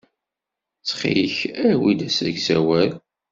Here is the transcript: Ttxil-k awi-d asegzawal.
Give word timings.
Ttxil-k 0.79 1.37
awi-d 1.69 1.99
asegzawal. 2.07 2.89